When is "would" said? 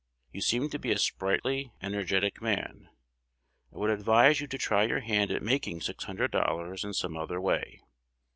3.77-3.91